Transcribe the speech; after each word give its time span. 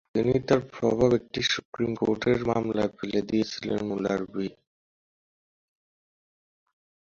তিনি 0.15 0.33
তার 0.47 0.61
প্রভাব 0.71 1.09
একটি 1.19 1.39
সুপ্রিম 1.51 1.91
কোর্টের 1.95 2.39
মামলায় 2.45 2.91
ফেলে 2.97 3.21
দিয়েছিলেন 3.29 3.79
মুলার 3.89 4.21
ভি। 4.33 4.47